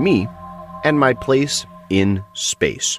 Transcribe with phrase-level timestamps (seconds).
[0.00, 0.26] Me
[0.82, 2.98] and My Place in Space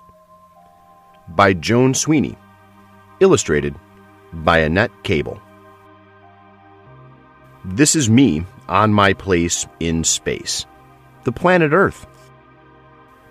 [1.29, 2.37] by Joan Sweeney,
[3.19, 3.75] illustrated
[4.33, 5.41] by Annette Cable.
[7.65, 10.65] This is me on my place in space,
[11.23, 12.05] the planet Earth.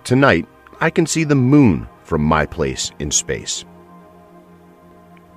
[0.03, 0.49] Tonight,
[0.81, 3.65] I can see the moon from my place in space.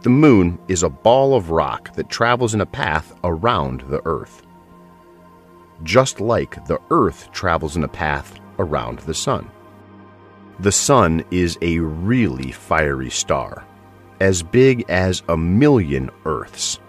[0.01, 4.41] The moon is a ball of rock that travels in a path around the Earth.
[5.83, 9.49] Just like the Earth travels in a path around the Sun.
[10.59, 13.65] The Sun is a really fiery star,
[14.19, 16.79] as big as a million Earths.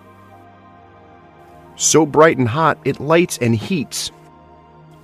[1.76, 4.12] So bright and hot, it lights and heats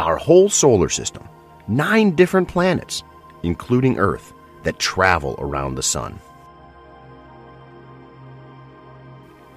[0.00, 1.28] our whole solar system,
[1.68, 3.02] nine different planets,
[3.42, 4.32] including Earth,
[4.62, 6.18] that travel around the Sun.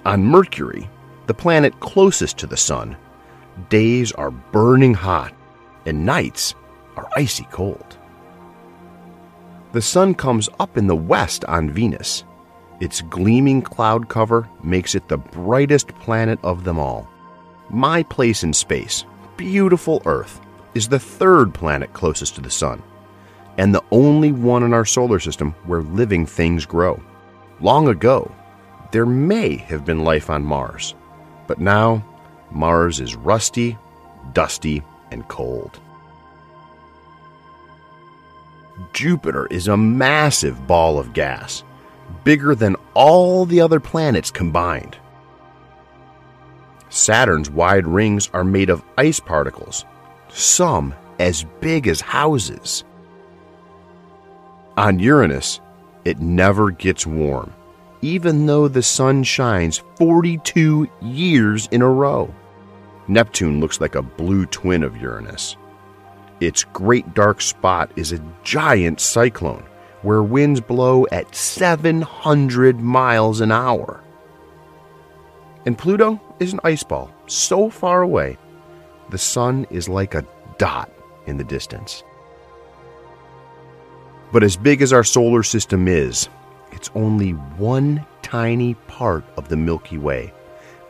[0.04, 0.88] On Mercury,
[1.26, 2.94] the planet closest to the Sun,
[3.68, 5.32] days are burning hot
[5.86, 6.54] and nights
[6.96, 7.98] are icy cold.
[9.72, 12.24] The Sun comes up in the west on Venus.
[12.80, 17.08] Its gleaming cloud cover makes it the brightest planet of them all.
[17.70, 19.04] My place in space,
[19.36, 20.40] beautiful Earth,
[20.74, 22.82] is the third planet closest to the Sun,
[23.58, 27.02] and the only one in our solar system where living things grow.
[27.60, 28.30] Long ago,
[28.92, 30.94] there may have been life on Mars,
[31.46, 32.04] but now
[32.54, 33.76] Mars is rusty,
[34.32, 35.80] dusty, and cold.
[38.92, 41.64] Jupiter is a massive ball of gas,
[42.22, 44.96] bigger than all the other planets combined.
[46.90, 49.84] Saturn's wide rings are made of ice particles,
[50.28, 52.84] some as big as houses.
[54.76, 55.60] On Uranus,
[56.04, 57.52] it never gets warm
[58.04, 62.32] even though the sun shines 42 years in a row.
[63.08, 65.56] Neptune looks like a blue twin of Uranus.
[66.40, 69.64] Its great dark spot is a giant cyclone
[70.02, 74.02] where winds blow at 700 miles an hour.
[75.66, 78.36] And Pluto is an ice ball so far away,
[79.10, 80.26] the sun is like a
[80.58, 80.90] dot
[81.26, 82.02] in the distance.
[84.32, 86.28] But as big as our solar system is,
[86.72, 90.32] it's only one tiny part of the Milky Way,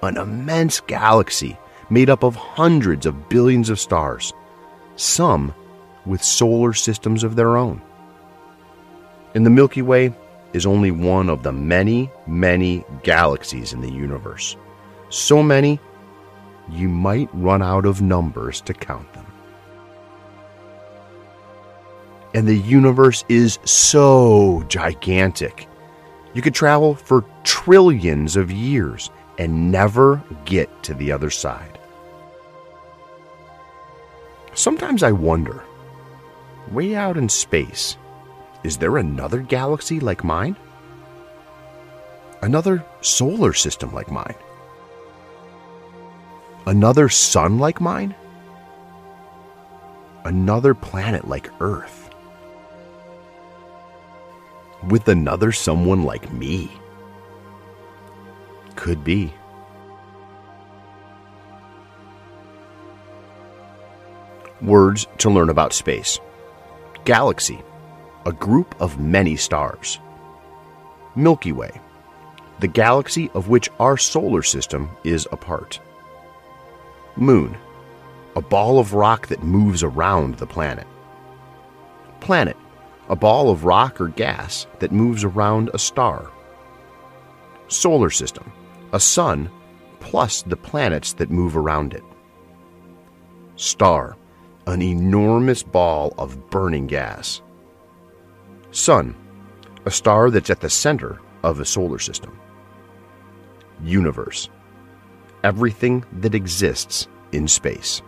[0.02, 1.58] an immense galaxy
[1.90, 4.32] made up of hundreds of billions of stars,
[4.96, 5.54] some
[6.06, 7.80] with solar systems of their own.
[9.34, 10.14] And the Milky Way
[10.52, 14.56] is only one of the many, many galaxies in the universe.
[15.08, 15.80] So many,
[16.70, 19.26] you might run out of numbers to count them.
[22.34, 25.68] And the universe is so gigantic
[26.34, 31.78] you could travel for trillions of years and never get to the other side.
[34.54, 35.64] Sometimes I wonder
[36.70, 37.96] way out in space,
[38.62, 40.56] is there another galaxy like mine?
[42.42, 44.34] Another solar system like mine?
[46.66, 48.14] Another sun like mine?
[50.24, 52.03] Another planet like Earth?
[54.88, 56.70] With another someone like me?
[58.76, 59.32] Could be.
[64.62, 66.20] Words to learn about space
[67.04, 67.62] Galaxy,
[68.24, 70.00] a group of many stars.
[71.16, 71.70] Milky Way,
[72.60, 75.80] the galaxy of which our solar system is a part.
[77.16, 77.56] Moon,
[78.36, 80.86] a ball of rock that moves around the planet.
[82.20, 82.56] Planet,
[83.08, 86.30] a ball of rock or gas that moves around a star.
[87.68, 88.50] Solar system,
[88.92, 89.50] a sun
[90.00, 92.04] plus the planets that move around it.
[93.56, 94.16] Star,
[94.66, 97.42] an enormous ball of burning gas.
[98.70, 99.14] Sun,
[99.84, 102.38] a star that's at the center of a solar system.
[103.82, 104.48] Universe,
[105.42, 108.02] everything that exists in space.